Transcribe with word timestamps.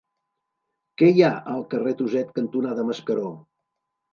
Què 1.01 1.09
hi 1.17 1.21
ha 1.27 1.31
al 1.57 1.61
carrer 1.75 1.93
Tuset 2.01 2.33
cantonada 2.41 2.89
Mascaró? 2.91 3.31